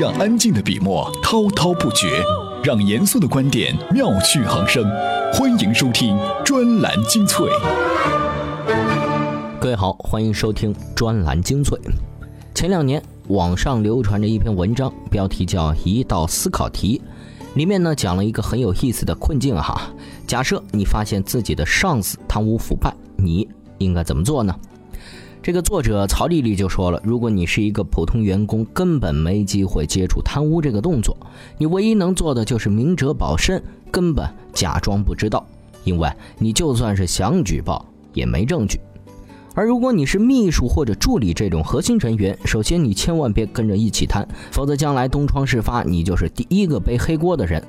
[0.00, 2.24] 让安静的笔墨滔滔不绝，
[2.64, 4.82] 让严肃的观点妙趣横生。
[5.34, 7.46] 欢迎收听专栏精粹。
[9.60, 11.78] 各位好，欢迎收听专栏精粹。
[12.54, 17.00] 前两年网上流传着一篇文章，标题叫《一道思考题》，
[17.56, 19.78] 里面呢讲了一个很有意思的困境哈。
[20.26, 23.46] 假设你发现自己的上司贪污腐败，你
[23.76, 24.54] 应该怎么做呢？
[25.42, 31.16] 这个作者曹丽丽就说了，如果你是一个普通员工，根本没机会接触贪污这个动作，
[31.58, 33.60] 你唯一能做的就是明哲保身，
[33.90, 35.44] 根本假装不知道，
[35.82, 38.78] 因为你就算是想举报，也没证据。
[39.52, 47.60] 而如果你是秘书或者助理这种核心人员，首先你千万别跟着一起贪，否则将来东窗事发，你就是第一个背黑锅的人。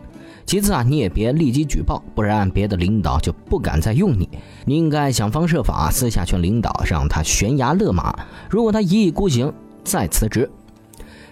[0.46, 4.30] 其次啊，你也别立即举报，不然别的领导就不敢再用你。
[4.66, 8.14] 你应该想方设法私下劝领导，让他悬崖勒马。
[8.50, 9.52] 如果他一意孤行，
[9.84, 10.50] 再辞职。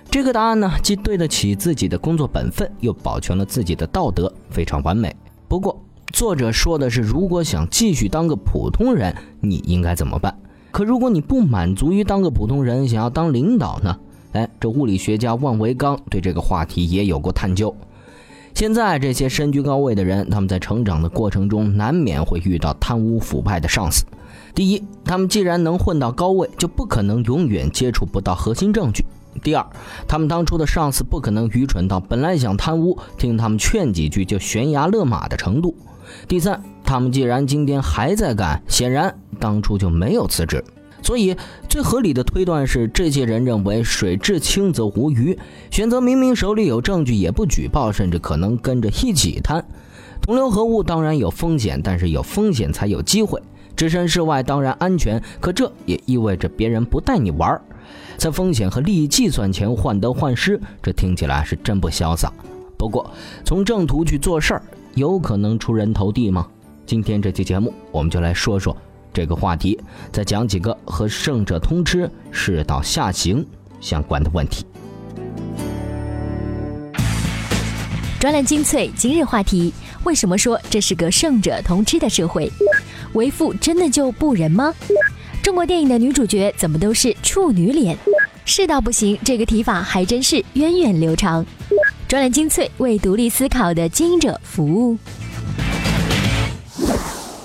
[0.10, 5.16] 这个答案呢，既对得起自己的工作本分，又保全了自己的道德，非常完美。
[5.48, 5.82] 不过，
[6.12, 10.36] 作者说的是，如果想继续当个普通人，你应该怎么办？
[10.72, 13.98] 可如果你不满足于当个普通人，想要当领导呢？
[14.34, 17.76] 哎，这物理学家万维钢对这个话题也有过探究。
[18.54, 24.06] 现在这些身居高位的人，他们在成长的过程中难免会遇到贪污腐败的上司。
[24.54, 29.04] 第一，他们既然能混到高位，就不可能永远接触不到核心证据；
[29.42, 29.66] 第二，
[30.08, 35.74] 他们当初的上司不可能愚蠢到本来想贪污，听他们劝几句就悬崖勒马的程度；
[36.28, 40.64] 第三，他们既然今天还在干，显然当初就没有辞职。
[41.02, 41.36] 所以，
[41.68, 45.38] 最合理的推断是，这些人认为水至清则无鱼，
[45.70, 49.66] 选择明明手里有证据也不举报，甚至可能跟着一起贪。
[50.22, 53.42] 同流合污当然有风险，但是有风险才有机会。
[53.76, 57.62] 置身事外当然安全，可这也意味着别人不带你玩儿。
[58.18, 62.32] 在风险和利益计算前患得患失，这听起来是真不潇洒。
[62.78, 63.10] 不过，
[63.44, 64.62] 从正途去做事儿，
[64.94, 66.48] 有可能出人头地吗？
[66.86, 68.78] 今天这期节目，我们就来说说。
[69.14, 69.80] 这个话题，
[70.12, 73.46] 再讲几个和胜者通吃、世道下行
[73.80, 74.66] 相关的问题。
[78.20, 79.74] 专栏精粹今日话题：
[80.04, 82.52] 为什么说这是个胜者通吃的社会？
[83.14, 84.74] 为父真的就不仁吗？
[85.42, 87.98] 中国电影的女主角怎么都是处女脸？
[88.46, 91.46] 世道不行，这个提法还真是源远流长。
[92.08, 94.98] 专栏精粹为独立思考的经营者服务。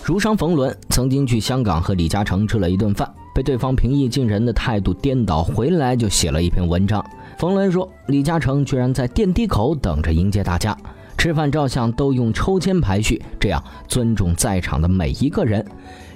[0.06, 7.04] 儒商冯仑曾经去香港和李嘉诚吃了一顿饭，被对方平易近人的态度颠倒，回来就写了一篇文章。
[7.38, 10.76] 冯仑说，李嘉诚居然在电梯口等着迎接大家，
[11.18, 15.66] 吃饭照相都用抽签排序，这样尊重在场的每一个人，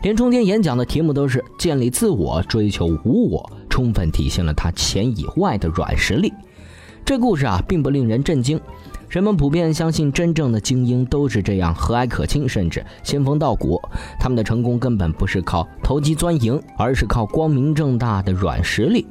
[0.04, 6.32] 连中间演讲的题目都是建立自我，追求无我，充分体现了他钱以外的软实力。
[7.04, 8.60] 这故事啊，并不令人震惊。
[9.10, 13.82] 人们普遍相信，真正的精英都是这样和蔼可亲，甚至仙风道骨。
[14.20, 19.04] 他们的成功根本不是靠投机钻营，而是靠光明正大的软实力。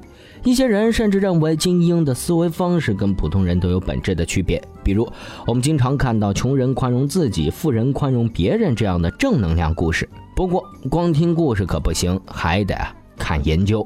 [0.45, 4.63] 一些人甚至认为，精英的思维方式跟普通人都有本质的区别。
[4.85, 5.05] 比如，
[5.45, 10.07] 我们经常看到穷人宽容自己，富人宽容别人这样的正能量故事。
[10.33, 12.73] 不过，光听故事可不行，还得
[13.17, 13.85] 看研究。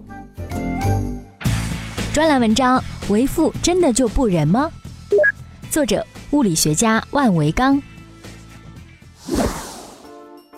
[2.14, 2.80] 专栏文章：
[3.10, 4.70] 为富真的就不仁吗？
[5.74, 7.82] 作者：物理学家万维钢。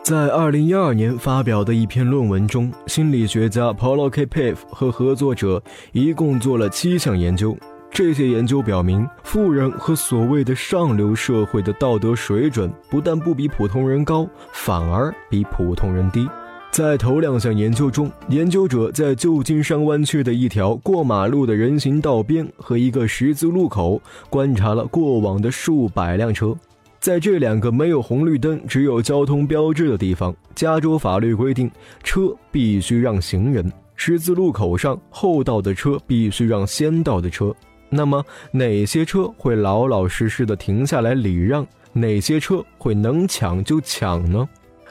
[0.04, 4.26] 在二零一二年发表的一篇论文中，心理学家 Paulo K.
[4.26, 7.58] p a v 和合作者一共做了七项研究。
[7.90, 16.28] 这些研究表明，富人和所谓的上流社会的道德水准不但不比普通人高，反而比普通人低。
[16.76, 26.54] 在头两项研究中，研究者在旧金山湾区的一条过马路的人行道边和一个十字路口观察了过往的数百辆车。
[27.00, 31.72] 在这两个没有红绿灯、只有交通标志的地方，加州法律规定
[32.04, 33.64] 车必须让行人；
[33.96, 37.56] 十字路口上后道的车必须让先到的车。
[37.90, 38.22] 那么，
[38.52, 41.66] 哪些车会老老实实的停下来礼让？
[41.94, 44.46] 哪些车会能抢就抢呢？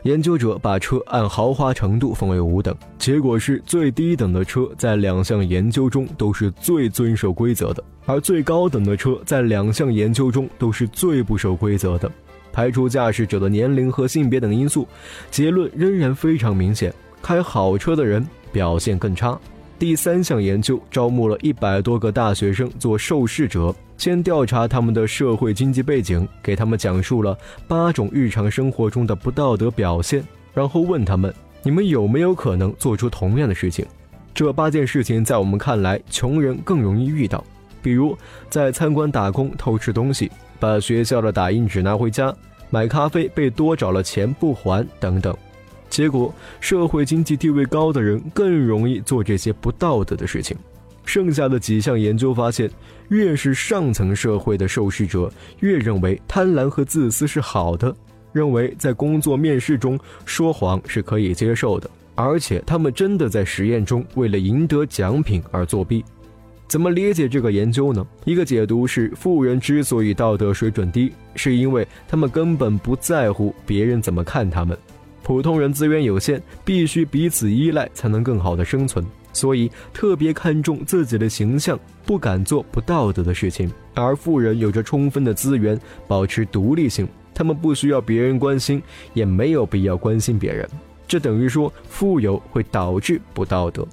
[0.04, 12.10] 研究者把车按豪华程度分为五等，结果是最低等的车在两项研究中都是最遵守规则的，而最高等的车在两项研究中都是最不守规则的。
[12.52, 14.86] 排除驾驶者的年龄和性别等因素，
[15.30, 19.40] 结论仍然非常明显：开好车的人表现更差。
[19.78, 23.74] 第三项研究招募了一百多个大学生做受试者。
[23.96, 27.36] 先调查他们的社会经济背景，给他们讲述了
[27.68, 30.22] 八种日常生活中的不道德表现，
[30.52, 31.32] 然后问他们：
[31.62, 33.86] 你们有没有可能做出同样的事情？
[34.34, 37.42] 这八件事情在我们看来，穷人更容易遇到。
[37.80, 38.16] 比如
[38.48, 42.34] 在餐馆打工偷吃东西，把学校的打印纸拿回家，
[42.70, 45.36] 买咖啡被多找了钱不还等等。
[45.88, 50.56] 结果，社会经济地位高的人更容易做这些不道德的事情。
[51.04, 52.70] 剩下的几项研究发现，
[53.08, 57.94] 越是上层社会的受试者，越认为贪婪和自私是好的，
[58.32, 66.02] 认为在工作面试中说谎是可以接受的，而且他们真的在实验中为了赢得奖品而作弊。
[66.66, 68.04] 怎么理解这个研究呢？
[68.24, 74.76] 一个解读是，富人之所以道德水准低，是因为他们根本不在乎别人怎么看他们。
[75.24, 79.04] 普通人资源有限，必须彼此依赖才能更好的生存。
[79.32, 83.72] 所以特别看重自己的形象，不敢做不道德的事情。
[83.94, 88.80] 而富人有着充分的资源，保持独立性，他们不需要别人关心，
[89.14, 90.68] 也没有必要关心别人。
[91.08, 93.88] 这等于说，富有会导致不道德。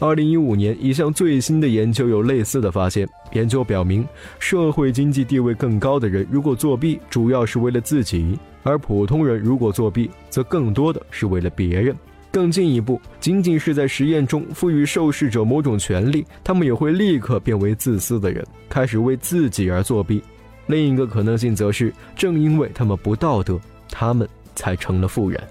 [0.00, 3.08] 二零一五年一项最新的研究有类似的发现。
[3.32, 4.06] 研究表明，
[4.38, 11.94] 社会经济地位更高的人如果作弊，主要是为了自己；而普通人如果作弊，则更多的是为了别人。
[12.30, 20.22] 更进一步，仅仅是在实验中赋予受试者某种权利，他们也会立刻变为自私的人，开始为自己而作弊。
[20.68, 23.58] 另一个可能性则是，正因为他们不道德，
[23.90, 25.42] 他们才成了富人。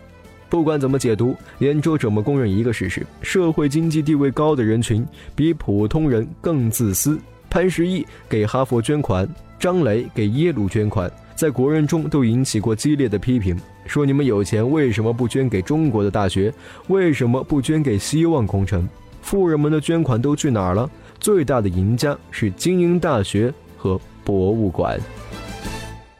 [0.49, 5.05] 不管怎么解读，研究者们公认一个事实：社会经济地位高的人群
[5.35, 7.19] 比普通人更自私。
[7.49, 9.27] 潘石屹给哈佛捐款，
[9.59, 13.57] 张磊给耶鲁捐款，在国人中都引起过激烈的批评。
[13.85, 16.53] 说你们有钱为什么不捐给中国的大学？
[16.87, 18.87] 为什么不捐给希望工程？
[19.21, 20.89] 富人们的捐款都去哪儿了？
[21.19, 24.99] 最大的赢家是精英大学和博物馆。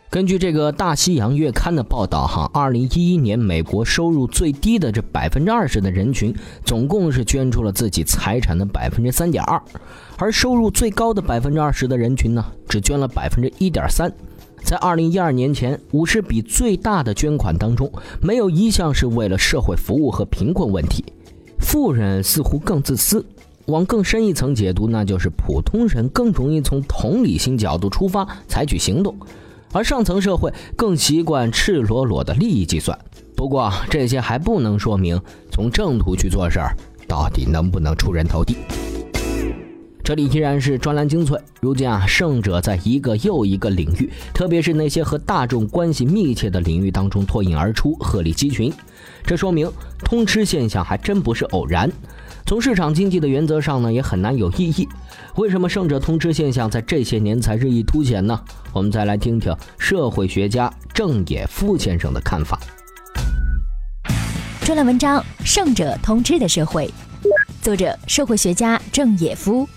[0.10, 6.34] 根据这个《大西洋月刊》的报道，哈，二零一一年美国收入最低的这百分之二十的人群，
[6.64, 9.62] 总共是捐出了自己财产的百分之三点二，
[10.18, 14.10] 而收入最高的百分之二十的人群呢，只捐了百分之一点三。
[14.64, 21.04] 在二零一二年前五十笔最大的捐款当中，没有一项是为了社会服务和贫困问题。
[21.60, 23.26] 富人似乎更自私，
[23.66, 29.14] 往更深一层解读，那就是普通人更容易从同理心角度出发采取行动，
[29.72, 32.98] 而上层社会更习惯赤裸裸的利益计算。
[33.36, 35.22] 不过这些还不能说明
[35.52, 36.76] 从正途去做事儿
[37.08, 38.58] 到底能不能出人头地。
[40.04, 41.38] 这里依然是专栏精粹。
[41.60, 48.72] 如今啊，胜者在一个又一个领域，特别是那些和大众关系密切的领域当中脱颖而出，鹤立鸡群。
[49.26, 49.70] 这说明
[50.00, 51.92] 通吃现象还真不是偶然。
[52.48, 54.88] 从市场经济的原则上呢，也很难有异议。
[55.36, 58.40] 为什么胜者通吃现象在这些年才日益凸显呢？
[58.72, 62.58] 我们再来听听社会学家郑也夫先生的看法。
[64.62, 66.88] 专栏文章《胜者通吃的社会》，
[67.62, 69.68] 作者社会学家郑也夫。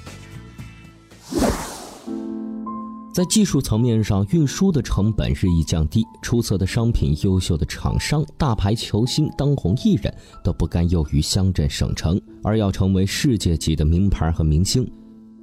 [3.12, 10.14] 在技术层面上，运输的成本日益降低，出色的商品、优秀的厂商、大牌球星、当红艺人，
[10.44, 14.88] 都不甘囿于乡镇省城，而要成为世界级的名牌和明星。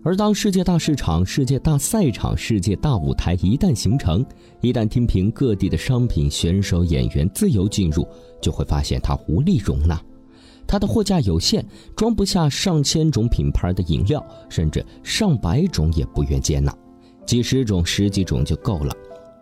[0.02, 4.26] 而当世界大市场、世界大赛场、世界大舞台一旦形成，
[4.62, 8.08] 一旦听凭各地的商品、选手、演员自由进入，
[8.42, 10.02] 就会发现它无力容纳，
[10.66, 11.66] 它的货架有限，
[11.98, 16.74] 装不下上千种品牌的饮料，甚至上百种也不愿接纳。
[17.28, 18.92] 几十种、十几种就够了。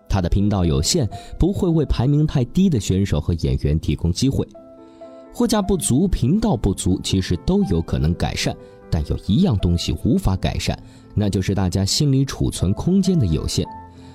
[0.09, 1.07] 他的频道有限，
[1.39, 4.45] 不会为排名太低的选手和演员提供机会。
[5.33, 8.55] 货架不足、频道不足，其实都有可能改善，
[8.89, 10.77] 但有一样东西无法改善，
[11.13, 13.65] 那就是大家心理储存空间的有限。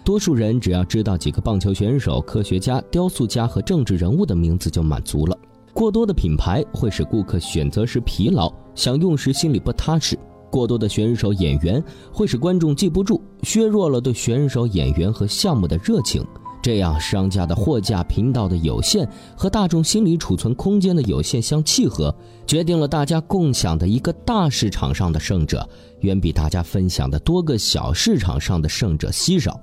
[0.03, 5.39] 多数人只要知道几个棒球选手、科学家、雕塑家和政治人物的名字就满足了。
[5.75, 10.19] 过多的品牌会使顾客选择时疲劳，想用时心里不踏实。
[10.51, 16.27] 过多的选手演员会使观众记不住，削弱了对选手演员和项目的热情。
[16.63, 22.15] 这样，商家的货架频道的有限和大众心理储存空间的有限相契合，
[22.47, 25.67] 决定了大家共享的一个大市场上的胜者，
[26.01, 29.59] 远比大家分享的多个小市场上的胜者稀少。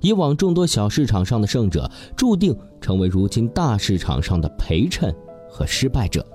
[0.00, 5.14] 以往众多小市场上的胜者，注定成为如今大市场上的陪衬
[5.48, 6.26] 和失败者。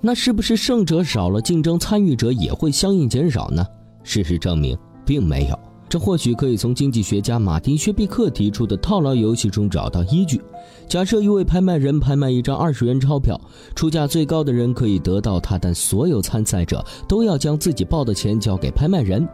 [0.00, 3.64] 那是不是胜者少了，竞争参与者也会相应减少呢？
[4.02, 5.58] 事实证明，并没有。
[5.90, 10.40] 这或许可以从经济学家马丁·薛毕克提出的套牢游戏中找到依据。
[10.88, 13.38] 假设一位拍卖人拍卖一张二十元钞票，
[13.74, 19.28] 出价最高的人可以得到它，但所有参赛者都要将自己报的钱交给拍卖人。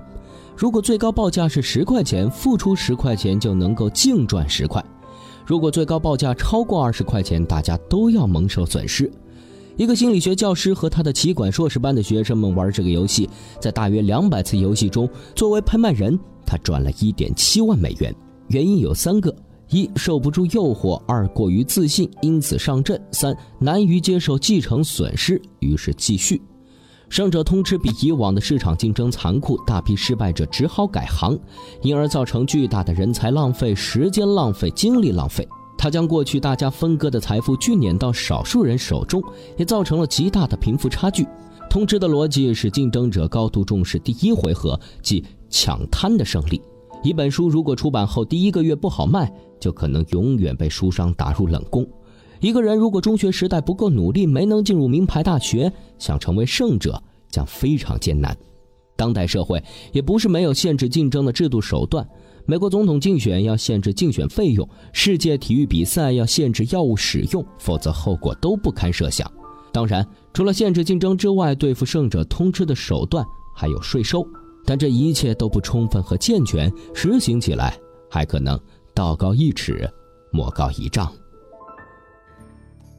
[0.57, 4.83] 如果最高报价是十块钱，付出十块钱就能够净赚十块；
[5.45, 9.13] 如果最高报价超过二十块钱，大家都要蒙受损失。
[9.77, 13.29] 一个心理学教师和他的企管硕士班的学生们玩这个游戏，
[13.61, 18.15] 在大约两百次游戏中，作为拍卖人，他赚了一点七万美元。
[18.49, 19.35] 原因有三个：
[19.69, 26.41] 一受不住诱惑；二过于自信，因此上阵；三难于接受继承损失，于是继续。
[27.11, 31.39] 胜者通吃比以往的市场竞争残酷，大批失败者只好改行，
[31.83, 35.47] 因而造成巨大的人才浪费、时间浪费、精力浪费。
[35.79, 39.23] 他将过去大家分割的财富聚敛到少数人手中，
[39.57, 41.27] 也造成了极大的贫富差距。
[41.69, 46.61] 通知的逻辑是竞争者高度重视第一回合，即抢滩的胜利。
[47.03, 49.31] 一本书如果出版后第一个月不好卖，
[49.61, 51.87] 就可能永远被书商打入冷宫。
[52.41, 58.37] 一个人如果中学时代不够努力，没能进入名牌大学，想成为胜者将非常艰难。
[58.97, 62.09] 当代社会也不是没有限制竞争的制度手段。
[62.49, 69.31] 美国总统竞选要限制竞选费用，世界体育比赛要限制药物使用，否则后果都不堪设想。
[69.73, 74.25] 当然，除了限制竞争之外，对付胜者通吃的手段还有税收，
[74.65, 77.77] 但这一切都不充分和健全，实行起来
[78.09, 78.59] 还可能
[78.95, 79.91] 道高一尺，
[80.31, 81.13] 魔高一丈。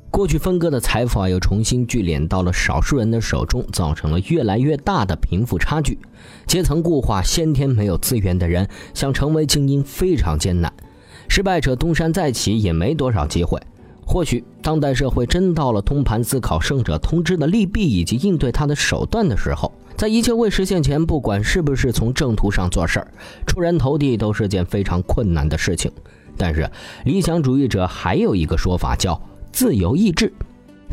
[0.09, 5.99] 过去分割的财富啊，又重新聚敛到了少数人的手中，造成了越来越大的贫富差距。
[6.47, 10.73] 阶层固化，先天没有资源的人想成为精英非常艰难，
[11.27, 13.61] 失败者东山再起也没多少机会。
[14.05, 23.07] 或许当代社会真到了通盘思考胜者通吃的利弊以及应对他的手段的时候，在一切未实现前，不管是不是从正途上做事儿，
[23.45, 25.91] 出人头地都是件非常困难的事情。
[26.37, 26.67] 但是
[27.03, 29.21] 理想主义者还有一个说法叫。
[29.57, 30.31] 自由意志，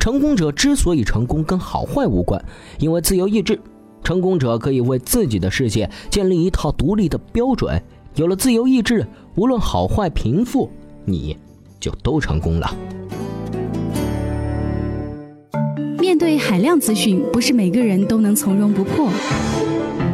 [0.00, 2.42] 成功者之所以成功跟好坏无关，
[2.78, 3.60] 因为自由意志，
[4.02, 7.82] 成功者可以为自己的世界建立一套独立的标准。
[8.14, 10.70] 有了自由意志，无论好坏贫富，
[11.04, 11.36] 你
[11.78, 12.74] 就都成功了。
[15.98, 19.10] 面对海量资讯，不是每个人都能从容不迫。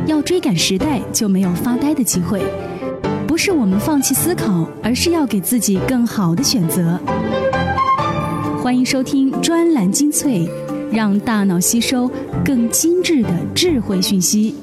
[0.09, 2.42] 要追赶时代，就没有发呆的机会。
[3.28, 6.99] 不是我们放弃思考，而是要给自己更好的选择。
[8.62, 10.47] 欢迎收听专栏精粹，
[10.93, 12.07] 让大脑吸收
[12.45, 14.55] 更精致的智慧讯息。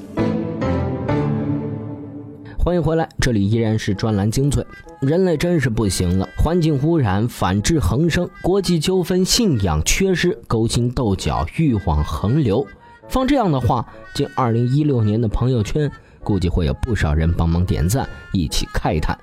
[2.59, 4.63] 欢迎回来，这里依然是专栏精粹。
[5.01, 12.63] 人类真是不行了，环境污染、反制横生，国际纠纷、信仰缺失、勾心斗角、欲望横流。
[13.09, 15.91] 放这样的话，进二零一六年的朋友圈，
[16.23, 19.17] 估计会有不少人帮忙点赞，一起慨叹。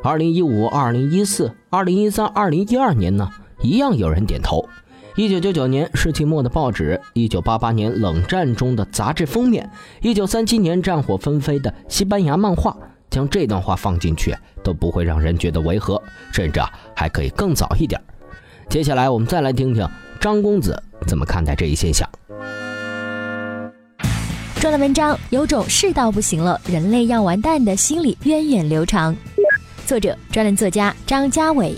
[0.00, 3.28] 二零一五、二零一四、二零一三、二零一二年呢？
[3.60, 4.68] 一样有人点头。
[5.16, 9.70] 一九九九年世纪末的报纸，一九八八年冷战中的杂志封面，
[10.02, 12.76] 一九三七年战火纷飞的西班牙漫画，
[13.08, 17.98] 将这段话放进去都不会让人觉得违和，甚至啊还可以更早一点。
[18.68, 19.88] 接下来我们再来听听
[20.20, 22.06] 张公子怎么看待这一现象。
[24.60, 29.16] 专栏文章有种世道不行了，人类要完蛋的心理源远流长。
[29.86, 31.74] 作者：专栏作家张家伟。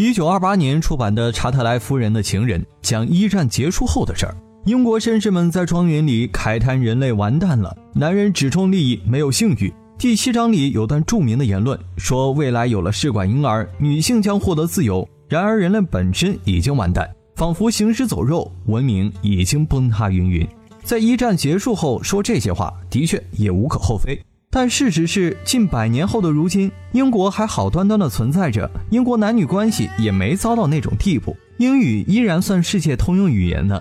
[0.00, 4.34] 一九二八年出版的《查特莱夫人的情人》讲一战结束后的事儿。
[4.64, 9.70] 英国绅士们在庄园里慨叹人类完蛋了，男人只重利益，没有性欲。
[9.98, 15.06] 第七章里有段著名的言论，说未来有了试管婴儿，女性将获得自由。
[15.28, 20.48] 然而人类本身已经完蛋，仿佛行尸走肉，文明已经崩塌云云。
[20.82, 24.18] 在一战结束后说这些话，的确也无可厚非。
[24.52, 33.80] 但事实是，近百年后的如今，英国还好端端的存在着，英国男女关系也没糟到那种地步，英语依然算世界通用语言呢。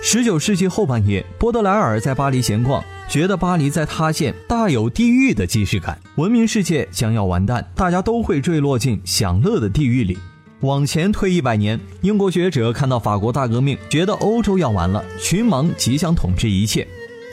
[0.00, 10.16] 十九世纪后半叶，波德莱尔在巴黎闲逛，觉得巴黎在塌陷，大有地狱的既视感，文明世界将要完蛋，大家都会坠落进享乐的地狱里。
[10.60, 16.86] 往前推一百年，英国学者看到法国大革命，觉得欧洲要完了，群盲即将统治一切。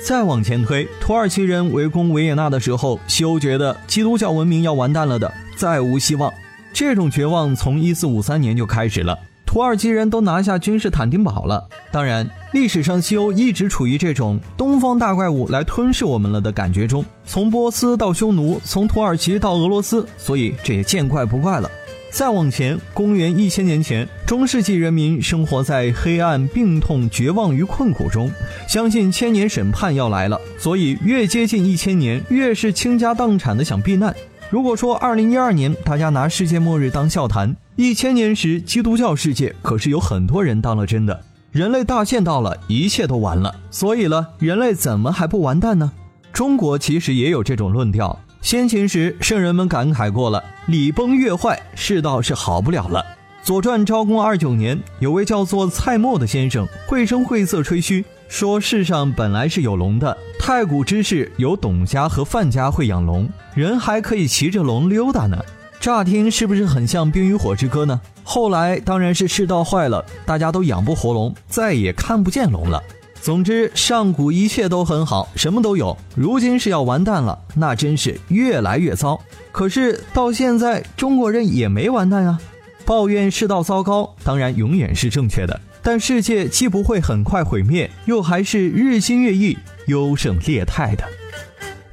[0.03, 6.33] 再往前推，土耳其人围攻维也纳的时候，西欧觉得基督教文明要完蛋了的，再无希望。
[6.73, 11.67] 这种绝望从一四五三年就开始了，土耳其人都拿下君士坦丁堡了。
[11.91, 21.69] 当然，历史上西欧一直处于这种东方大怪物来吞噬我们了的感觉中，从波斯到匈奴，从土耳其到俄罗斯，所以这也见怪不怪了。
[22.11, 28.29] 再往前，公元一千年前，中世纪人民生活在黑暗、病痛、绝望与困苦中，
[28.67, 34.13] 相信千年审判要来了，所以越接近一千年，越是倾家荡产的想避难。
[34.49, 41.23] 如果说二零一二年大家拿世界末日当笑谈，一千年时基督教世界可是有很多人当了真的。
[41.51, 45.93] 人类大限到了，一切都完了，所以了，人类怎么还不完蛋呢？
[46.33, 48.19] 中国其实也有这种论调。
[48.41, 53.05] 先秦时，圣人们感慨过了：礼崩乐坏，世道是好不了了。
[53.43, 65.37] 左传昭公二九年，有位叫做蔡墨的先生，绘声绘色吹嘘，说世上本来是有龙的，太古之世有董家和范家会养龙，人还可以骑着龙溜达呢。
[65.79, 68.01] 乍听是不是很像《冰与火之歌》呢？
[68.23, 72.81] 后来当然是世道坏了，大家都养不活龙，再也看不见龙了。
[73.21, 75.95] 总之，上古一切都很好，什么都有。
[76.15, 79.21] 如今是要完蛋了，那真是越来越糟。
[79.51, 82.41] 可是到现在，中国人也没完蛋啊！
[82.83, 85.61] 抱怨世道糟糕，当然永远是正确的。
[85.83, 91.03] 但世界既不会很快毁灭，又还是日新月异、优胜劣汰的。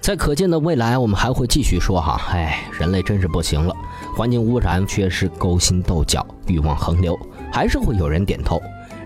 [0.01, 3.77] 在可见的未来，我们还会继续说哈，哎，人类真是不行了，
[4.17, 7.19] 环境污染、缺失、勾心斗角、欲望横流，
[7.53, 8.59] 还是会有人点头，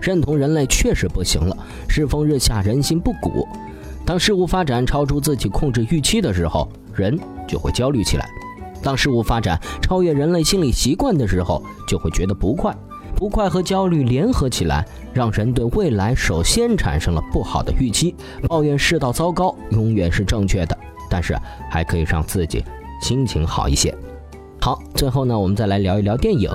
[0.03, 1.57] 认同人类确实不行了，
[1.87, 3.47] 世风日下，人心不古。
[4.05, 7.17] 当事物发展超出自己控制预期的时候，人
[7.47, 8.25] 就会焦虑起来；
[8.83, 12.75] 当事物发展超越人类心理习惯的时候，就会觉得不快。
[13.15, 18.13] 不快和焦虑联合起来，让人对未来首先产生了不好的预期，
[18.49, 20.77] 抱怨世道糟糕，永远是正确的。
[21.09, 21.37] 但是
[21.69, 22.61] 还可以让自己
[23.01, 23.95] 心情好一些。
[24.63, 26.49] 好，最后呢，我们再来聊一聊电影。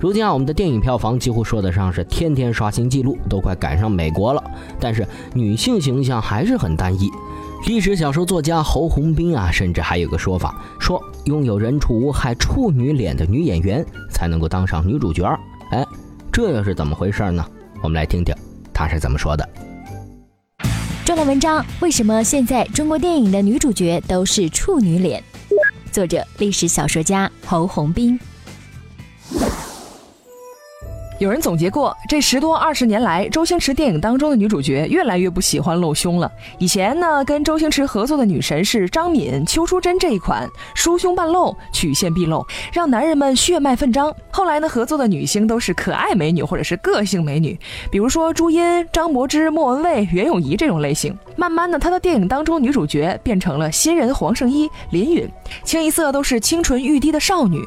[0.00, 4.42] 如今啊，我们的电影票房几乎说得上是天天刷新纪录，都快赶上美国了。
[4.80, 7.08] 但是女性形象还是很单一。
[7.68, 15.24] 历史小说作家侯鸿斌啊，甚至还有个说法，说拥有人畜无害处女脸的女演员才能够当上女主角。
[15.70, 15.86] 哎，
[16.32, 17.46] 这又是怎么回事呢？
[17.80, 18.34] 我们来听听
[18.74, 19.48] 他是怎么说的。
[21.04, 25.22] 专栏文章：为什么现在中国电影的女主角都是处女脸？
[25.92, 28.18] 作者：历史小说家侯鸿斌。
[31.22, 36.28] 有人总结过，这十多二十年来，周星驰电影当中的女主角越来越不喜欢露胸了。
[36.58, 44.12] 以前呢，跟周星驰合作的女神是张敏、邱淑贞这一款，疏胸半露，曲线毕露，让男人们血脉奋张。
[44.32, 47.56] 后来呢，合作的女星都是可爱美女或者是个性美女，
[47.88, 51.16] 比如说朱茵、张柏芝、莫文蔚、袁咏仪这种类型。
[51.36, 55.30] 慢慢的，她的电影当中女主角变成了新人黄圣依、林允，
[55.62, 57.62] 清一色都是清纯欲滴的少女。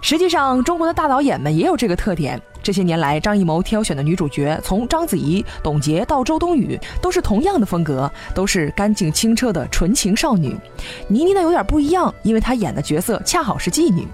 [0.00, 2.40] 实际上，中国的大导演们也有这个特点。
[2.66, 10.52] 这些年来，张艺谋挑选的女主角，从章子怡、董洁到周冬雨，都是同样的风格，都是干净清澈的纯情少女。
[11.06, 14.04] 倪妮呢有点不一样，因为她演的角色恰好是妓女。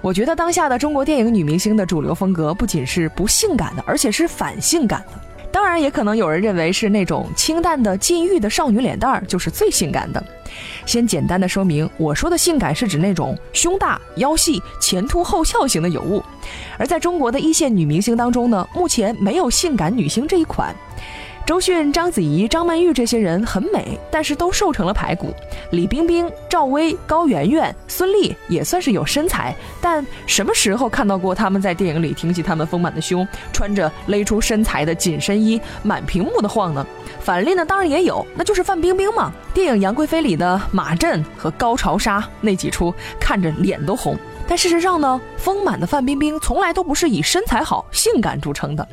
[0.00, 5.20] 我觉得当下的中国电影女明星的主流风格，不仅是不性感的，而且是反性感的。
[5.54, 10.20] 当然，也可能有人认为是那种清淡的禁欲的少女脸蛋儿就是最性感的。
[10.84, 16.20] 先简单的说明，我说的性感是指那种胸大、腰细、前凸后翘型的尤物。
[16.76, 20.74] 而在中国的一线女明星当中呢，目前没有性感女星这一款。
[21.46, 25.34] 周迅、章子怡、张曼玉这些人很美，但是都瘦成了排骨。
[25.72, 36.86] 李冰冰、赵薇、高圆圆、孙俪也算是有身材，但什么时候看到过她们在电影里挺起她们丰满的胸，穿着勒出身材的紧身衣，满屏幕的晃呢？
[37.20, 39.30] 反例呢，当然也有，那就是范冰冰嘛。
[39.52, 44.16] 电影《杨贵妃》里的马震和高潮杀那几出，看着脸都红。
[44.46, 48.86] 但事实上呢，丰满的范冰冰从来都不是以身材好、性感著称的。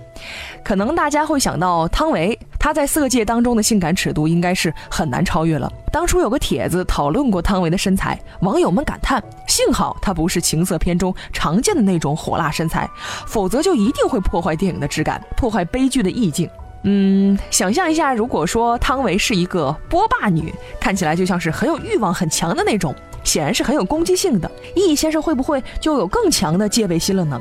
[0.63, 5.71] 可能大家会想到汤唯，她在色戒当中的性感尺度应该是很难超越了。
[5.91, 12.89] 当初有个帖子讨论过汤唯的身材，网友们感叹：幸好她不是情色片中常见的那种火辣身材，
[13.27, 16.49] 否则就一定会破坏电影的质感，破坏悲剧的意境。
[16.83, 22.95] 嗯，想象一下，如果说汤唯是一个波霸女，看起来就像是很有欲望、很强的那种。
[23.23, 27.39] 显然是很有攻击性的，易先生会不会就有更强的戒备心了呢？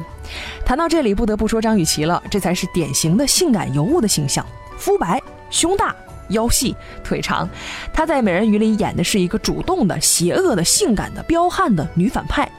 [0.65, 4.45] 谈到这里，不得不说张雨绮了，这才是典型的性感尤物的形象，
[4.77, 5.95] 肤白、胸大、
[6.29, 7.49] 腰细、腿长。
[7.93, 12.51] 她在《美人鱼》里演的是一个主动的、邪恶的、性感的、彪悍的女反派，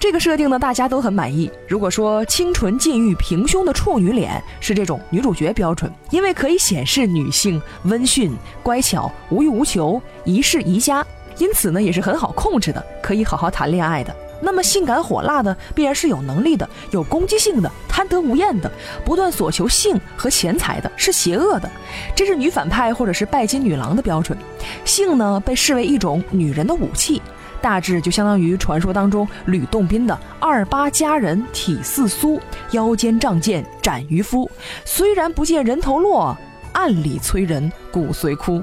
[0.00, 1.50] 这个设定呢，大家都很满意。
[1.68, 8.32] 如果说清纯禁欲、平胸的处女脸是这种女主角标准，因为可以显示女性温驯、
[8.62, 11.06] 乖巧、无欲无求、一世宜家。
[11.38, 14.14] 因此呢，也是很好控制的，可以好好谈恋爱的。
[14.44, 18.70] 那么性感火辣的，必然是有能力的、有攻击性的、贪得无厌的、
[19.04, 21.70] 不断索求性和钱财的，是邪恶的。
[22.14, 24.36] 这是女反派或者是拜金女郎的标准。
[24.84, 27.22] 性呢，被视为一种女人的武器，
[27.60, 32.40] 大致就相当于传说当中吕洞宾的二八佳人体似酥，
[32.72, 34.50] 腰间仗剑斩渔夫。
[34.84, 36.36] 虽然不见人头落，
[36.72, 38.60] 暗里催人骨髓枯。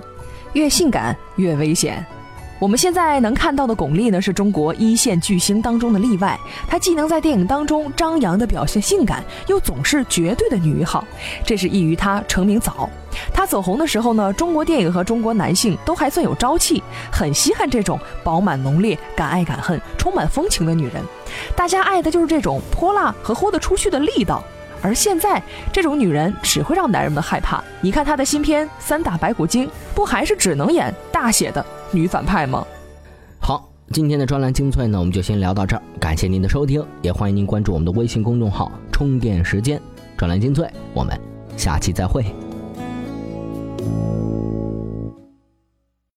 [0.51, 2.05] 越性感越危险。
[2.59, 6.37] 我们现在能看到的巩俐呢，是中国一线巨星当中的例外。
[6.67, 11.01] 她既能在电影当中张扬的表现性感，又总是绝对的女一号，
[11.45, 12.89] 这是异于她成名早。
[13.33, 21.01] 她走红的时候呢，中国电影和中国男性都还算有朝气，很稀罕这种饱满浓烈、敢爱敢恨、充满风情的女人。
[21.55, 24.43] 大家爱的就是这种泼辣和豁得出去的力道。
[24.81, 25.41] 而现在，
[25.71, 27.63] 这种女人只会让男人们害怕。
[27.79, 31.65] 你看她的新片《三打白骨精》，不还是只能演大写的？
[31.91, 32.65] 女反派吗？
[33.39, 35.81] 好，今天的专栏精粹呢，我们就先聊到这儿。
[35.99, 39.81] 感谢您的收听，也欢迎您关注我们的微信公众号“充电时间
[40.15, 40.69] 专栏精粹”。
[40.93, 41.19] 我们
[41.57, 42.23] 下期再会。